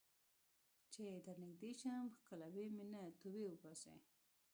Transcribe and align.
چې 0.93 1.03
درنږدې 1.25 1.71
شم 1.81 2.03
ښکلوې 2.17 2.65
مې 2.75 2.85
نه، 2.93 3.01
توبې 3.19 3.43
وباسې 3.47 3.93